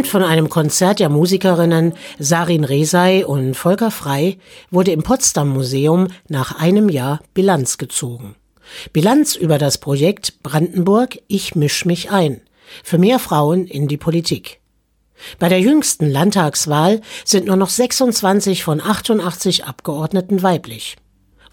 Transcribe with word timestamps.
Geträumt 0.00 0.12
von 0.12 0.22
einem 0.22 0.48
Konzert 0.48 0.98
der 0.98 1.10
Musikerinnen 1.10 1.92
Sarin 2.18 2.64
Resay 2.64 3.22
und 3.22 3.52
Volker 3.52 3.90
Frei 3.90 4.38
wurde 4.70 4.92
im 4.92 5.02
Potsdam 5.02 5.50
Museum 5.50 6.08
nach 6.26 6.58
einem 6.58 6.88
Jahr 6.88 7.20
Bilanz 7.34 7.76
gezogen. 7.76 8.34
Bilanz 8.94 9.36
über 9.36 9.58
das 9.58 9.76
Projekt 9.76 10.42
Brandenburg 10.42 11.18
Ich 11.28 11.54
misch 11.54 11.84
mich 11.84 12.10
ein 12.10 12.40
für 12.82 12.96
mehr 12.96 13.18
Frauen 13.18 13.66
in 13.66 13.88
die 13.88 13.98
Politik. 13.98 14.60
Bei 15.38 15.50
der 15.50 15.60
jüngsten 15.60 16.10
Landtagswahl 16.10 17.02
sind 17.26 17.44
nur 17.44 17.56
noch 17.56 17.68
26 17.68 18.64
von 18.64 18.80
88 18.80 19.66
Abgeordneten 19.66 20.42
weiblich. 20.42 20.96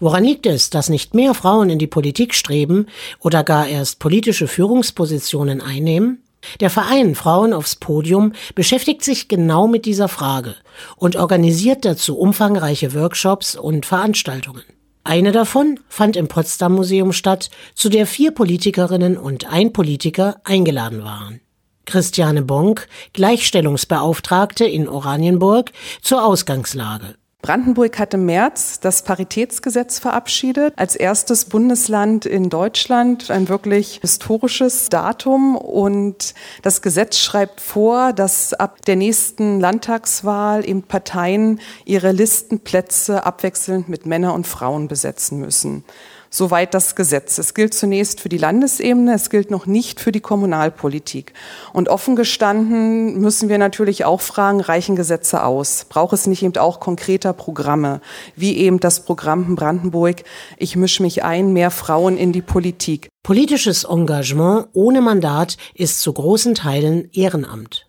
Woran 0.00 0.24
liegt 0.24 0.46
es, 0.46 0.70
dass 0.70 0.88
nicht 0.88 1.12
mehr 1.12 1.34
Frauen 1.34 1.68
in 1.68 1.78
die 1.78 1.86
Politik 1.86 2.34
streben 2.34 2.86
oder 3.20 3.44
gar 3.44 3.68
erst 3.68 3.98
politische 3.98 4.48
Führungspositionen 4.48 5.60
einnehmen? 5.60 6.22
Der 6.60 6.70
Verein 6.70 7.14
Frauen 7.14 7.52
aufs 7.52 7.76
Podium 7.76 8.32
beschäftigt 8.54 9.02
sich 9.04 9.28
genau 9.28 9.66
mit 9.66 9.84
dieser 9.84 10.08
Frage 10.08 10.54
und 10.96 11.16
organisiert 11.16 11.84
dazu 11.84 12.18
umfangreiche 12.18 12.94
Workshops 12.94 13.56
und 13.56 13.86
Veranstaltungen. 13.86 14.62
Eine 15.04 15.32
davon 15.32 15.80
fand 15.88 16.16
im 16.16 16.28
Potsdam 16.28 16.74
Museum 16.74 17.12
statt, 17.12 17.50
zu 17.74 17.88
der 17.88 18.06
vier 18.06 18.30
Politikerinnen 18.30 19.16
und 19.16 19.50
ein 19.50 19.72
Politiker 19.72 20.40
eingeladen 20.44 21.02
waren. 21.02 21.40
Christiane 21.86 22.42
Bonk, 22.42 22.86
Gleichstellungsbeauftragte 23.14 24.66
in 24.66 24.86
Oranienburg, 24.86 25.72
zur 26.02 26.26
Ausgangslage. 26.26 27.14
Brandenburg 27.40 28.00
hat 28.00 28.14
im 28.14 28.26
März 28.26 28.80
das 28.80 29.02
Paritätsgesetz 29.02 30.00
verabschiedet. 30.00 30.74
Als 30.76 30.96
erstes 30.96 31.44
Bundesland 31.44 32.26
in 32.26 32.50
Deutschland 32.50 33.30
ein 33.30 33.48
wirklich 33.48 34.00
historisches 34.02 34.88
Datum. 34.88 35.56
Und 35.56 36.34
das 36.62 36.82
Gesetz 36.82 37.18
schreibt 37.18 37.60
vor, 37.60 38.12
dass 38.12 38.54
ab 38.54 38.84
der 38.86 38.96
nächsten 38.96 39.60
Landtagswahl 39.60 40.68
eben 40.68 40.82
Parteien 40.82 41.60
ihre 41.84 42.10
Listenplätze 42.10 43.24
abwechselnd 43.24 43.88
mit 43.88 44.04
Männer 44.04 44.34
und 44.34 44.48
Frauen 44.48 44.88
besetzen 44.88 45.38
müssen. 45.38 45.84
Soweit 46.30 46.74
das 46.74 46.94
Gesetz. 46.94 47.38
Es 47.38 47.54
gilt 47.54 47.72
zunächst 47.72 48.20
für 48.20 48.28
die 48.28 48.38
Landesebene, 48.38 49.14
es 49.14 49.30
gilt 49.30 49.50
noch 49.50 49.66
nicht 49.66 49.98
für 49.98 50.12
die 50.12 50.20
Kommunalpolitik. 50.20 51.32
Und 51.72 51.88
offen 51.88 52.16
gestanden 52.16 53.18
müssen 53.18 53.48
wir 53.48 53.56
natürlich 53.58 54.04
auch 54.04 54.20
fragen, 54.20 54.60
reichen 54.60 54.94
Gesetze 54.94 55.42
aus? 55.42 55.86
Braucht 55.88 56.12
es 56.12 56.26
nicht 56.26 56.42
eben 56.42 56.56
auch 56.58 56.80
konkreter 56.80 57.32
Programme, 57.32 58.00
wie 58.36 58.58
eben 58.58 58.78
das 58.78 59.04
Programm 59.04 59.56
Brandenburg, 59.56 60.22
ich 60.58 60.76
mische 60.76 61.02
mich 61.02 61.24
ein, 61.24 61.52
mehr 61.52 61.70
Frauen 61.70 62.18
in 62.18 62.32
die 62.32 62.42
Politik? 62.42 63.08
Politisches 63.22 63.84
Engagement 63.84 64.68
ohne 64.74 65.00
Mandat 65.00 65.56
ist 65.74 66.00
zu 66.00 66.12
großen 66.12 66.54
Teilen 66.54 67.10
Ehrenamt. 67.12 67.86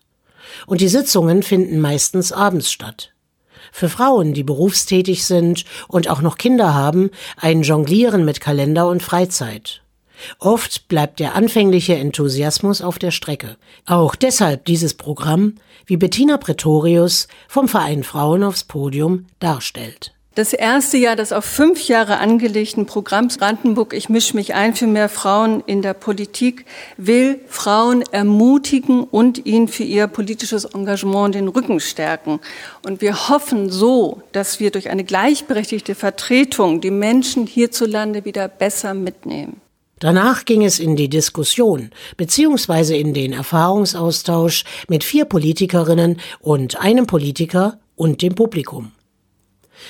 Und 0.66 0.80
die 0.80 0.88
Sitzungen 0.88 1.42
finden 1.42 1.80
meistens 1.80 2.32
abends 2.32 2.72
statt 2.72 3.12
für 3.72 3.88
Frauen, 3.88 4.34
die 4.34 4.42
berufstätig 4.42 5.24
sind 5.24 5.64
und 5.88 6.08
auch 6.08 6.20
noch 6.20 6.38
Kinder 6.38 6.74
haben, 6.74 7.10
ein 7.36 7.62
Jonglieren 7.62 8.24
mit 8.24 8.40
Kalender 8.40 8.88
und 8.88 9.02
Freizeit. 9.02 9.82
Oft 10.38 10.88
bleibt 10.88 11.20
der 11.20 11.34
anfängliche 11.34 11.94
Enthusiasmus 11.94 12.82
auf 12.82 12.98
der 12.98 13.10
Strecke. 13.10 13.56
Auch 13.86 14.14
deshalb 14.14 14.64
dieses 14.66 14.94
Programm, 14.94 15.54
wie 15.86 15.96
Bettina 15.96 16.36
Pretorius 16.36 17.28
vom 17.48 17.68
Verein 17.68 18.04
Frauen 18.04 18.42
aufs 18.42 18.64
Podium 18.64 19.26
darstellt. 19.38 20.12
Das 20.40 20.54
erste 20.54 20.96
Jahr 20.96 21.16
des 21.16 21.34
auf 21.34 21.44
fünf 21.44 21.86
Jahre 21.86 22.16
angelegten 22.16 22.86
Programms 22.86 23.36
Brandenburg 23.36 23.92
Ich 23.92 24.08
mische 24.08 24.34
mich 24.34 24.54
ein 24.54 24.74
für 24.74 24.86
mehr 24.86 25.10
Frauen 25.10 25.62
in 25.66 25.82
der 25.82 25.92
Politik 25.92 26.64
will 26.96 27.40
Frauen 27.46 28.02
ermutigen 28.10 29.04
und 29.04 29.44
ihnen 29.44 29.68
für 29.68 29.82
ihr 29.82 30.06
politisches 30.06 30.64
Engagement 30.64 31.34
den 31.34 31.46
Rücken 31.46 31.78
stärken. 31.78 32.40
Und 32.86 33.02
wir 33.02 33.28
hoffen 33.28 33.68
so, 33.68 34.22
dass 34.32 34.60
wir 34.60 34.70
durch 34.70 34.88
eine 34.88 35.04
gleichberechtigte 35.04 35.94
Vertretung 35.94 36.80
die 36.80 36.90
Menschen 36.90 37.46
hierzulande 37.46 38.24
wieder 38.24 38.48
besser 38.48 38.94
mitnehmen. 38.94 39.60
Danach 39.98 40.46
ging 40.46 40.64
es 40.64 40.78
in 40.78 40.96
die 40.96 41.10
Diskussion 41.10 41.90
beziehungsweise 42.16 42.96
in 42.96 43.12
den 43.12 43.34
Erfahrungsaustausch 43.34 44.64
mit 44.88 45.04
vier 45.04 45.26
Politikerinnen 45.26 46.18
und 46.40 46.80
einem 46.80 47.06
Politiker 47.06 47.78
und 47.94 48.22
dem 48.22 48.34
Publikum. 48.34 48.92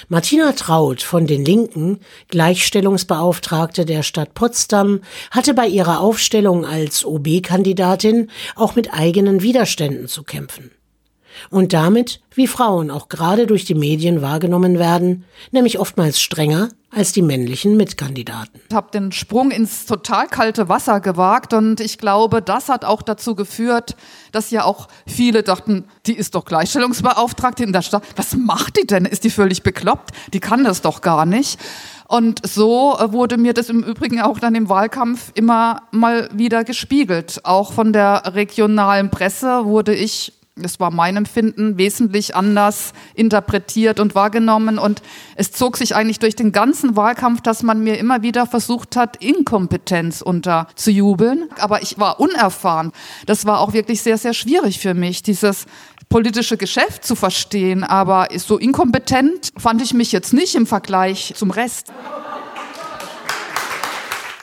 Martina 0.08 0.52
Traut 0.52 1.02
von 1.02 1.26
den 1.26 1.44
Linken, 1.44 2.00
Gleichstellungsbeauftragte 2.28 3.84
der 3.84 4.02
Stadt 4.02 4.34
Potsdam, 4.34 5.00
hatte 5.30 5.54
bei 5.54 5.66
ihrer 5.66 6.00
Aufstellung 6.00 6.64
als 6.64 7.04
OB-Kandidatin 7.04 8.30
auch 8.56 8.74
mit 8.76 8.92
eigenen 8.92 9.42
Widerständen 9.42 10.08
zu 10.08 10.22
kämpfen 10.22 10.70
und 11.48 11.72
damit, 11.72 12.20
wie 12.34 12.46
Frauen 12.46 12.90
auch 12.90 13.08
gerade 13.08 13.46
durch 13.46 13.64
die 13.64 13.74
Medien 13.74 14.22
wahrgenommen 14.22 14.78
werden, 14.78 15.24
nämlich 15.50 15.78
oftmals 15.78 16.20
strenger 16.20 16.68
als 16.90 17.12
die 17.12 17.22
männlichen 17.22 17.76
Mitkandidaten. 17.76 18.60
Ich 18.68 18.74
habe 18.74 18.90
den 18.90 19.12
Sprung 19.12 19.52
ins 19.52 19.86
total 19.86 20.26
kalte 20.26 20.68
Wasser 20.68 21.00
gewagt 21.00 21.54
und 21.54 21.80
ich 21.80 21.98
glaube, 21.98 22.42
das 22.42 22.68
hat 22.68 22.84
auch 22.84 23.02
dazu 23.02 23.34
geführt, 23.36 23.94
dass 24.32 24.50
ja 24.50 24.64
auch 24.64 24.88
viele 25.06 25.42
dachten, 25.42 25.84
die 26.06 26.14
ist 26.14 26.34
doch 26.34 26.44
Gleichstellungsbeauftragte 26.44 27.62
in 27.62 27.72
der 27.72 27.82
Stadt. 27.82 28.02
Was 28.16 28.34
macht 28.36 28.76
die 28.76 28.86
denn? 28.86 29.04
Ist 29.04 29.22
die 29.22 29.30
völlig 29.30 29.62
bekloppt? 29.62 30.10
Die 30.32 30.40
kann 30.40 30.64
das 30.64 30.82
doch 30.82 31.00
gar 31.00 31.26
nicht. 31.26 31.60
Und 32.08 32.44
so 32.44 32.96
wurde 33.00 33.36
mir 33.36 33.54
das 33.54 33.68
im 33.68 33.84
Übrigen 33.84 34.20
auch 34.20 34.40
dann 34.40 34.56
im 34.56 34.68
Wahlkampf 34.68 35.30
immer 35.34 35.82
mal 35.92 36.28
wieder 36.32 36.64
gespiegelt. 36.64 37.40
Auch 37.44 37.72
von 37.72 37.92
der 37.92 38.34
regionalen 38.34 39.10
Presse 39.10 39.64
wurde 39.64 39.94
ich 39.94 40.32
das 40.62 40.81
war 40.81 40.91
mein 40.91 41.16
Empfinden, 41.16 41.78
wesentlich 41.78 42.34
anders 42.37 42.93
interpretiert 43.15 44.00
und 44.00 44.15
wahrgenommen. 44.15 44.78
Und 44.78 45.03
es 45.37 45.53
zog 45.53 45.76
sich 45.76 45.94
eigentlich 45.94 46.19
durch 46.19 46.37
den 46.37 46.53
ganzen 46.53 46.97
Wahlkampf, 46.97 47.41
dass 47.41 47.62
man 47.62 47.82
mir 47.82 47.98
immer 47.98 48.22
wieder 48.22 48.47
versucht 48.47 48.97
hat, 48.97 49.16
Inkompetenz 49.16 50.22
unterzujubeln. 50.22 51.49
Aber 51.59 51.82
ich 51.82 51.99
war 51.99 52.20
unerfahren. 52.20 52.93
Das 53.26 53.47
war 53.47 53.60
auch 53.60 53.72
wirklich 53.72 54.03
sehr, 54.03 54.19
sehr 54.19 54.34
schwierig 54.34 54.78
für 54.78 54.94
mich, 54.94 55.22
dieses 55.22 55.66
politische 56.09 56.56
Geschäft 56.56 57.04
zu 57.04 57.15
verstehen. 57.15 57.84
Aber 57.84 58.28
so 58.37 58.59
inkompetent 58.59 59.50
fand 59.56 59.81
ich 59.82 59.94
mich 59.94 60.12
jetzt 60.12 60.32
nicht 60.32 60.54
im 60.54 60.66
Vergleich 60.66 61.32
zum 61.37 61.50
Rest. 61.50 61.93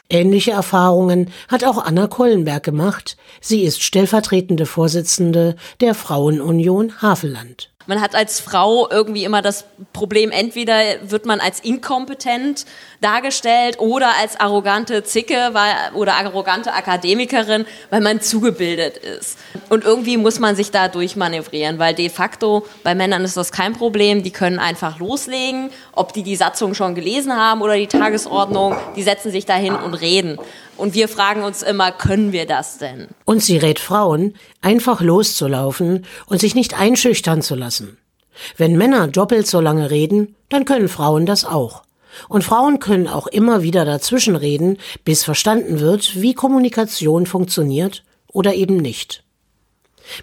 Ähnliche 0.09 0.51
Erfahrungen 0.51 1.31
hat 1.47 1.63
auch 1.63 1.84
Anna 1.84 2.07
Kollenberg 2.07 2.63
gemacht. 2.63 3.18
Sie 3.41 3.63
ist 3.63 3.84
stellvertretende 3.84 4.66
Vorsitzende 4.66 5.56
der 5.81 5.94
Frauenunion 5.94 7.01
Havelland. 7.01 7.72
Man 7.87 8.01
hat 8.01 8.15
als 8.15 8.39
Frau 8.39 8.89
irgendwie 8.89 9.23
immer 9.23 9.41
das 9.41 9.65
Problem, 9.93 10.31
entweder 10.31 10.79
wird 11.09 11.25
man 11.25 11.39
als 11.39 11.61
inkompetent 11.61 12.65
dargestellt 13.01 13.79
oder 13.79 14.09
als 14.19 14.39
arrogante 14.39 15.03
Zicke 15.03 15.49
weil, 15.53 15.73
oder 15.93 16.15
arrogante 16.15 16.73
Akademikerin, 16.73 17.65
weil 17.89 18.01
man 18.01 18.19
zugebildet 18.19 18.97
ist. 18.97 19.37
Und 19.69 19.85
irgendwie 19.85 20.17
muss 20.17 20.39
man 20.39 20.55
sich 20.55 20.71
da 20.71 20.89
durchmanövrieren, 20.89 21.79
weil 21.79 21.93
de 21.93 22.09
facto 22.09 22.65
bei 22.83 22.93
Männern 22.93 23.23
ist 23.23 23.37
das 23.37 23.51
kein 23.51 23.73
Problem. 23.73 24.21
Die 24.21 24.31
können 24.31 24.59
einfach 24.59 24.99
loslegen, 24.99 25.69
ob 25.93 26.11
die 26.11 26.23
die 26.23 26.35
Satzung 26.35 26.73
schon 26.73 26.93
gelesen 26.93 27.35
haben 27.35 27.61
oder 27.61 27.75
die 27.75 27.87
Tagesordnung, 27.87 28.75
die 28.95 29.03
setzen 29.03 29.31
sich 29.31 29.45
dahin 29.45 29.75
und 29.75 29.93
reden. 29.93 30.37
Und 30.77 30.93
wir 30.93 31.07
fragen 31.07 31.43
uns 31.43 31.63
immer, 31.63 31.91
können 31.91 32.31
wir 32.31 32.45
das 32.45 32.77
denn? 32.77 33.07
Und 33.25 33.43
sie 33.43 33.57
rät 33.57 33.79
Frauen, 33.79 34.35
einfach 34.61 35.01
loszulaufen 35.01 36.05
und 36.27 36.39
sich 36.39 36.55
nicht 36.55 36.79
einschüchtern 36.79 37.41
zu 37.41 37.55
lassen. 37.55 37.97
Wenn 38.55 38.77
Männer 38.77 39.07
doppelt 39.07 39.47
so 39.47 39.59
lange 39.59 39.89
reden, 39.89 40.35
dann 40.50 40.65
können 40.65 40.88
Frauen 40.88 41.25
das 41.25 41.45
auch. 41.45 41.83
Und 42.29 42.44
Frauen 42.44 42.79
können 42.79 43.07
auch 43.07 43.27
immer 43.27 43.63
wieder 43.63 43.85
dazwischenreden, 43.85 44.77
bis 45.03 45.24
verstanden 45.24 45.79
wird, 45.79 46.21
wie 46.21 46.33
Kommunikation 46.33 47.25
funktioniert 47.25 48.03
oder 48.31 48.53
eben 48.53 48.77
nicht. 48.77 49.24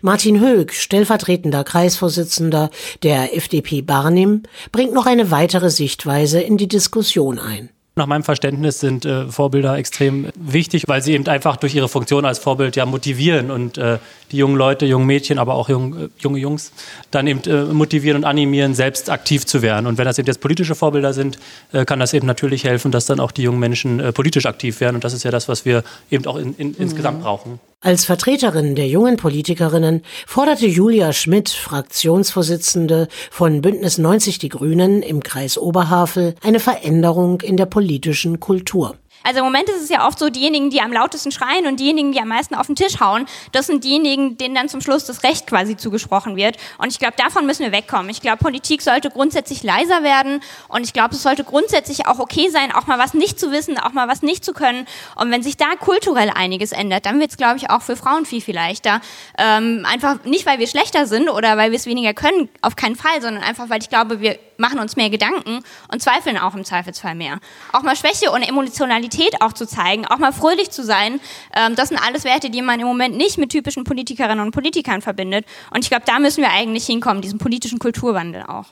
Martin 0.00 0.40
Höck, 0.40 0.72
stellvertretender 0.72 1.62
Kreisvorsitzender 1.62 2.70
der 3.02 3.36
FDP 3.36 3.82
Barnim, 3.82 4.44
bringt 4.72 4.94
noch 4.94 5.06
eine 5.06 5.30
weitere 5.30 5.70
Sichtweise 5.70 6.40
in 6.40 6.56
die 6.56 6.68
Diskussion 6.68 7.38
ein. 7.38 7.70
Nach 7.96 8.06
meinem 8.06 8.24
Verständnis 8.24 8.80
sind 8.80 9.04
äh, 9.04 9.28
Vorbilder 9.28 9.76
extrem 9.76 10.26
wichtig, 10.34 10.82
weil 10.88 11.00
sie 11.00 11.12
eben 11.12 11.28
einfach 11.28 11.56
durch 11.56 11.76
ihre 11.76 11.88
Funktion 11.88 12.24
als 12.24 12.40
Vorbild 12.40 12.74
ja 12.74 12.86
motivieren 12.86 13.52
und 13.52 13.78
äh, 13.78 13.98
die 14.32 14.36
jungen 14.36 14.56
Leute, 14.56 14.84
jungen 14.84 15.06
Mädchen, 15.06 15.38
aber 15.38 15.54
auch 15.54 15.68
jung, 15.68 15.96
äh, 15.96 16.08
junge 16.18 16.40
Jungs 16.40 16.72
dann 17.12 17.28
eben 17.28 17.40
äh, 17.44 17.72
motivieren 17.72 18.16
und 18.16 18.24
animieren, 18.24 18.74
selbst 18.74 19.10
aktiv 19.10 19.46
zu 19.46 19.62
werden. 19.62 19.86
Und 19.86 19.96
wenn 19.96 20.06
das 20.06 20.18
eben 20.18 20.26
jetzt 20.26 20.40
politische 20.40 20.74
Vorbilder 20.74 21.12
sind, 21.12 21.38
äh, 21.72 21.84
kann 21.84 22.00
das 22.00 22.12
eben 22.14 22.26
natürlich 22.26 22.64
helfen, 22.64 22.90
dass 22.90 23.06
dann 23.06 23.20
auch 23.20 23.30
die 23.30 23.42
jungen 23.42 23.60
Menschen 23.60 24.00
äh, 24.00 24.12
politisch 24.12 24.46
aktiv 24.46 24.80
werden. 24.80 24.96
Und 24.96 25.04
das 25.04 25.12
ist 25.12 25.22
ja 25.22 25.30
das, 25.30 25.46
was 25.46 25.64
wir 25.64 25.84
eben 26.10 26.26
auch 26.26 26.36
in, 26.36 26.54
in, 26.56 26.74
insgesamt 26.74 27.22
brauchen. 27.22 27.60
Als 27.84 28.06
Vertreterin 28.06 28.76
der 28.76 28.88
jungen 28.88 29.18
Politikerinnen 29.18 30.00
forderte 30.26 30.66
Julia 30.66 31.12
Schmidt, 31.12 31.50
Fraktionsvorsitzende 31.50 33.08
von 33.30 33.60
Bündnis 33.60 33.98
90 33.98 34.38
Die 34.38 34.48
Grünen 34.48 35.02
im 35.02 35.22
Kreis 35.22 35.58
Oberhavel, 35.58 36.34
eine 36.42 36.60
Veränderung 36.60 37.42
in 37.42 37.58
der 37.58 37.66
politischen 37.66 38.40
Kultur. 38.40 38.96
Also 39.24 39.40
im 39.40 39.44
Moment 39.44 39.68
ist 39.70 39.82
es 39.82 39.88
ja 39.88 40.06
oft 40.06 40.18
so, 40.18 40.28
diejenigen, 40.28 40.70
die 40.70 40.80
am 40.80 40.92
lautesten 40.92 41.32
schreien 41.32 41.66
und 41.66 41.80
diejenigen, 41.80 42.12
die 42.12 42.20
am 42.20 42.28
meisten 42.28 42.54
auf 42.54 42.66
den 42.66 42.76
Tisch 42.76 43.00
hauen, 43.00 43.26
das 43.52 43.66
sind 43.66 43.82
diejenigen, 43.82 44.36
denen 44.36 44.54
dann 44.54 44.68
zum 44.68 44.80
Schluss 44.80 45.06
das 45.06 45.22
Recht 45.24 45.46
quasi 45.46 45.76
zugesprochen 45.76 46.36
wird. 46.36 46.56
Und 46.78 46.88
ich 46.92 46.98
glaube, 46.98 47.14
davon 47.16 47.46
müssen 47.46 47.64
wir 47.64 47.72
wegkommen. 47.72 48.10
Ich 48.10 48.20
glaube, 48.20 48.36
Politik 48.36 48.82
sollte 48.82 49.10
grundsätzlich 49.10 49.62
leiser 49.62 50.02
werden 50.02 50.40
und 50.68 50.84
ich 50.84 50.92
glaube, 50.92 51.14
es 51.14 51.22
sollte 51.22 51.42
grundsätzlich 51.42 52.06
auch 52.06 52.18
okay 52.18 52.50
sein, 52.50 52.70
auch 52.72 52.86
mal 52.86 52.98
was 52.98 53.14
nicht 53.14 53.40
zu 53.40 53.50
wissen, 53.50 53.78
auch 53.78 53.92
mal 53.92 54.08
was 54.08 54.22
nicht 54.22 54.44
zu 54.44 54.52
können. 54.52 54.86
Und 55.16 55.30
wenn 55.30 55.42
sich 55.42 55.56
da 55.56 55.74
kulturell 55.80 56.30
einiges 56.34 56.72
ändert, 56.72 57.06
dann 57.06 57.18
wird 57.18 57.30
es, 57.30 57.36
glaube 57.36 57.56
ich, 57.56 57.70
auch 57.70 57.82
für 57.82 57.96
Frauen 57.96 58.26
viel, 58.26 58.42
viel 58.42 58.54
leichter. 58.54 59.00
Ähm, 59.38 59.86
einfach 59.90 60.22
nicht, 60.24 60.44
weil 60.44 60.58
wir 60.58 60.66
schlechter 60.66 61.06
sind 61.06 61.30
oder 61.30 61.56
weil 61.56 61.70
wir 61.70 61.78
es 61.78 61.86
weniger 61.86 62.12
können, 62.12 62.50
auf 62.60 62.76
keinen 62.76 62.96
Fall, 62.96 63.22
sondern 63.22 63.42
einfach, 63.42 63.70
weil 63.70 63.80
ich 63.80 63.88
glaube, 63.88 64.20
wir 64.20 64.38
machen 64.58 64.78
uns 64.78 64.96
mehr 64.96 65.10
Gedanken 65.10 65.60
und 65.92 66.02
zweifeln 66.02 66.38
auch 66.38 66.54
im 66.54 66.64
Zweifelsfall 66.64 67.14
mehr. 67.14 67.38
Auch 67.72 67.82
mal 67.82 67.96
Schwäche 67.96 68.30
und 68.30 68.42
Emotionalität 68.42 69.40
auch 69.40 69.52
zu 69.52 69.66
zeigen, 69.66 70.06
auch 70.06 70.18
mal 70.18 70.32
fröhlich 70.32 70.70
zu 70.70 70.84
sein, 70.84 71.20
ähm, 71.56 71.74
das 71.74 71.88
sind 71.88 71.98
alles 71.98 72.24
Werte, 72.24 72.50
die 72.50 72.62
man 72.62 72.80
im 72.80 72.86
Moment 72.86 73.16
nicht 73.16 73.38
mit 73.38 73.50
typischen 73.50 73.84
Politikerinnen 73.84 74.40
und 74.40 74.52
Politikern 74.52 75.02
verbindet. 75.02 75.46
Und 75.70 75.84
ich 75.84 75.90
glaube, 75.90 76.04
da 76.06 76.18
müssen 76.18 76.42
wir 76.42 76.50
eigentlich 76.50 76.86
hinkommen, 76.86 77.22
diesen 77.22 77.38
politischen 77.38 77.78
Kulturwandel 77.78 78.42
auch. 78.42 78.66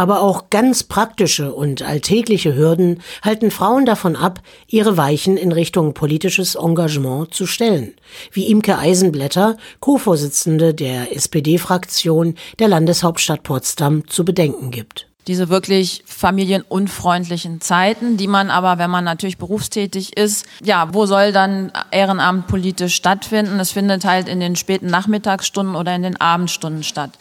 Aber 0.00 0.22
auch 0.22 0.48
ganz 0.48 0.82
praktische 0.82 1.52
und 1.52 1.82
alltägliche 1.82 2.56
Hürden 2.56 3.02
halten 3.22 3.50
Frauen 3.50 3.84
davon 3.84 4.16
ab, 4.16 4.40
ihre 4.66 4.96
Weichen 4.96 5.36
in 5.36 5.52
Richtung 5.52 5.92
politisches 5.92 6.54
Engagement 6.54 7.34
zu 7.34 7.44
stellen, 7.44 7.92
wie 8.32 8.46
Imke 8.46 8.78
Eisenblätter, 8.78 9.58
Co-Vorsitzende 9.80 10.72
der 10.72 11.14
SPD-Fraktion 11.14 12.36
der 12.60 12.68
Landeshauptstadt 12.68 13.42
Potsdam, 13.42 14.08
zu 14.08 14.24
bedenken 14.24 14.70
gibt 14.70 15.09
diese 15.30 15.48
wirklich 15.48 16.02
familienunfreundlichen 16.06 17.60
Zeiten, 17.60 18.16
die 18.16 18.26
man 18.26 18.50
aber, 18.50 18.78
wenn 18.78 18.90
man 18.90 19.04
natürlich 19.04 19.38
berufstätig 19.38 20.16
ist, 20.16 20.44
ja, 20.60 20.92
wo 20.92 21.06
soll 21.06 21.30
dann 21.30 21.70
Ehrenamt 21.92 22.48
politisch 22.48 22.96
stattfinden? 22.96 23.60
Es 23.60 23.70
findet 23.70 24.04
halt 24.04 24.26
in 24.26 24.40
den 24.40 24.56
späten 24.56 24.88
Nachmittagsstunden 24.88 25.76
oder 25.76 25.94
in 25.94 26.02
den 26.02 26.20
Abendstunden 26.20 26.82
statt. 26.82 27.12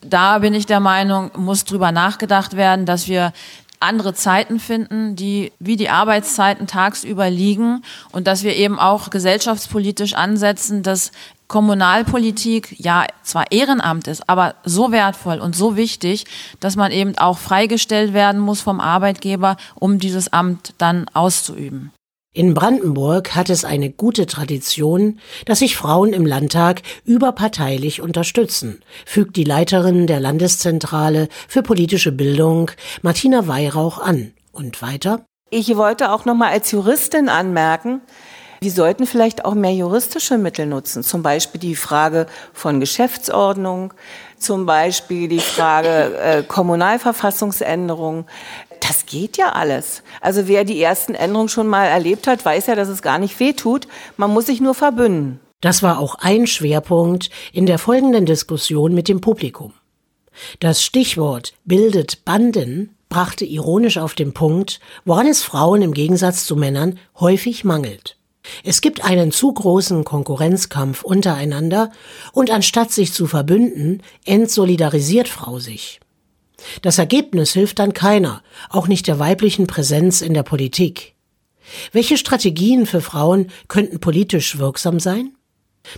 Da 0.00 0.38
bin 0.38 0.54
ich 0.54 0.64
der 0.64 0.80
Meinung, 0.80 1.32
muss 1.36 1.66
drüber 1.66 1.92
nachgedacht 1.92 2.56
werden, 2.56 2.86
dass 2.86 3.08
wir 3.08 3.34
andere 3.78 4.14
Zeiten 4.14 4.58
finden, 4.58 5.14
die 5.14 5.52
wie 5.58 5.76
die 5.76 5.90
Arbeitszeiten 5.90 6.66
tagsüber 6.66 7.28
liegen 7.28 7.82
und 8.10 8.26
dass 8.26 8.42
wir 8.42 8.56
eben 8.56 8.78
auch 8.78 9.10
gesellschaftspolitisch 9.10 10.14
ansetzen, 10.14 10.82
dass 10.82 11.12
Kommunalpolitik 11.50 12.76
ja 12.78 13.06
zwar 13.24 13.50
Ehrenamt 13.50 14.06
ist, 14.06 14.30
aber 14.30 14.54
so 14.64 14.92
wertvoll 14.92 15.40
und 15.40 15.56
so 15.56 15.76
wichtig, 15.76 16.24
dass 16.60 16.76
man 16.76 16.92
eben 16.92 17.18
auch 17.18 17.38
freigestellt 17.38 18.14
werden 18.14 18.40
muss 18.40 18.60
vom 18.60 18.78
Arbeitgeber, 18.78 19.56
um 19.74 19.98
dieses 19.98 20.32
Amt 20.32 20.74
dann 20.78 21.06
auszuüben. 21.12 21.90
In 22.32 22.54
Brandenburg 22.54 23.34
hat 23.34 23.50
es 23.50 23.64
eine 23.64 23.90
gute 23.90 24.26
Tradition, 24.26 25.18
dass 25.44 25.58
sich 25.58 25.76
Frauen 25.76 26.12
im 26.12 26.24
Landtag 26.24 26.82
überparteilich 27.04 28.00
unterstützen, 28.00 28.84
fügt 29.04 29.34
die 29.34 29.42
Leiterin 29.42 30.06
der 30.06 30.20
Landeszentrale 30.20 31.28
für 31.48 31.64
politische 31.64 32.12
Bildung, 32.12 32.70
Martina 33.02 33.48
Weihrauch, 33.48 33.98
an. 33.98 34.32
Und 34.52 34.82
weiter? 34.82 35.24
Ich 35.50 35.76
wollte 35.76 36.12
auch 36.12 36.24
noch 36.26 36.36
mal 36.36 36.52
als 36.52 36.70
Juristin 36.70 37.28
anmerken, 37.28 38.02
wir 38.60 38.70
sollten 38.70 39.06
vielleicht 39.06 39.44
auch 39.44 39.54
mehr 39.54 39.72
juristische 39.72 40.36
Mittel 40.38 40.66
nutzen, 40.66 41.02
zum 41.02 41.22
Beispiel 41.22 41.60
die 41.60 41.76
Frage 41.76 42.26
von 42.52 42.78
Geschäftsordnung, 42.78 43.94
zum 44.38 44.66
Beispiel 44.66 45.28
die 45.28 45.40
Frage 45.40 46.16
äh, 46.18 46.42
Kommunalverfassungsänderung. 46.42 48.26
Das 48.80 49.06
geht 49.06 49.36
ja 49.36 49.52
alles. 49.52 50.02
Also 50.20 50.46
wer 50.46 50.64
die 50.64 50.82
ersten 50.82 51.14
Änderungen 51.14 51.48
schon 51.48 51.66
mal 51.66 51.86
erlebt 51.86 52.26
hat, 52.26 52.44
weiß 52.44 52.66
ja, 52.66 52.74
dass 52.74 52.88
es 52.88 53.02
gar 53.02 53.18
nicht 53.18 53.38
weh 53.40 53.52
tut. 53.52 53.88
Man 54.16 54.30
muss 54.30 54.46
sich 54.46 54.60
nur 54.60 54.74
verbünden. 54.74 55.40
Das 55.60 55.82
war 55.82 55.98
auch 55.98 56.14
ein 56.16 56.46
Schwerpunkt 56.46 57.30
in 57.52 57.66
der 57.66 57.78
folgenden 57.78 58.24
Diskussion 58.24 58.94
mit 58.94 59.08
dem 59.08 59.20
Publikum. 59.20 59.74
Das 60.60 60.82
Stichwort 60.82 61.54
bildet 61.64 62.24
Banden 62.24 62.96
brachte 63.10 63.44
ironisch 63.44 63.98
auf 63.98 64.14
den 64.14 64.32
Punkt, 64.32 64.80
woran 65.04 65.26
es 65.26 65.42
Frauen 65.42 65.82
im 65.82 65.92
Gegensatz 65.92 66.44
zu 66.46 66.56
Männern 66.56 66.98
häufig 67.18 67.64
mangelt. 67.64 68.16
Es 68.64 68.80
gibt 68.80 69.04
einen 69.04 69.32
zu 69.32 69.52
großen 69.52 70.04
Konkurrenzkampf 70.04 71.02
untereinander 71.02 71.90
und 72.32 72.50
anstatt 72.50 72.90
sich 72.90 73.12
zu 73.12 73.26
verbünden, 73.26 74.02
entsolidarisiert 74.24 75.28
Frau 75.28 75.58
sich. 75.58 76.00
Das 76.82 76.98
Ergebnis 76.98 77.52
hilft 77.52 77.78
dann 77.78 77.94
keiner, 77.94 78.42
auch 78.68 78.88
nicht 78.88 79.06
der 79.06 79.18
weiblichen 79.18 79.66
Präsenz 79.66 80.20
in 80.20 80.34
der 80.34 80.42
Politik. 80.42 81.14
Welche 81.92 82.16
Strategien 82.16 82.86
für 82.86 83.00
Frauen 83.00 83.48
könnten 83.68 84.00
politisch 84.00 84.58
wirksam 84.58 85.00
sein? 85.00 85.34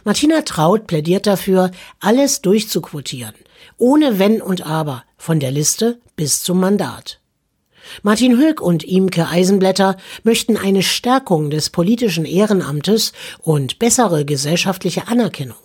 Martina 0.04 0.42
Traut 0.42 0.86
plädiert 0.86 1.26
dafür, 1.26 1.70
alles 1.98 2.42
durchzuquotieren, 2.42 3.34
ohne 3.78 4.18
Wenn 4.18 4.40
und 4.40 4.64
Aber, 4.64 5.04
von 5.16 5.40
der 5.40 5.50
Liste 5.50 6.00
bis 6.16 6.42
zum 6.42 6.60
Mandat. 6.60 7.21
Martin 8.02 8.38
Höck 8.38 8.60
und 8.60 8.84
Imke 8.84 9.28
Eisenblätter 9.28 9.96
möchten 10.24 10.56
eine 10.56 10.82
Stärkung 10.82 11.50
des 11.50 11.70
politischen 11.70 12.24
Ehrenamtes 12.24 13.12
und 13.40 13.78
bessere 13.78 14.24
gesellschaftliche 14.24 15.08
Anerkennung. 15.08 15.56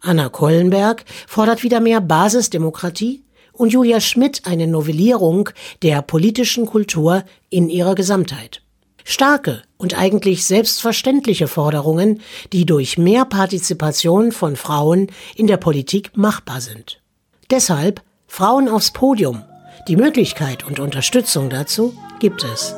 Anna 0.00 0.28
Kollenberg 0.28 1.04
fordert 1.26 1.62
wieder 1.62 1.80
mehr 1.80 2.00
Basisdemokratie 2.00 3.24
und 3.52 3.72
Julia 3.72 4.00
Schmidt 4.00 4.42
eine 4.44 4.66
Novellierung 4.66 5.50
der 5.82 6.02
politischen 6.02 6.66
Kultur 6.66 7.24
in 7.48 7.68
ihrer 7.68 7.94
Gesamtheit. 7.94 8.62
Starke 9.04 9.62
und 9.78 9.96
eigentlich 9.96 10.44
selbstverständliche 10.44 11.46
Forderungen, 11.46 12.20
die 12.52 12.66
durch 12.66 12.98
mehr 12.98 13.24
Partizipation 13.24 14.32
von 14.32 14.56
Frauen 14.56 15.08
in 15.36 15.46
der 15.46 15.58
Politik 15.58 16.16
machbar 16.16 16.60
sind. 16.60 17.00
Deshalb 17.50 18.02
Frauen 18.26 18.68
aufs 18.68 18.90
Podium 18.90 19.44
die 19.88 19.96
Möglichkeit 19.96 20.64
und 20.64 20.80
Unterstützung 20.80 21.48
dazu 21.50 21.94
gibt 22.18 22.44
es. 22.44 22.74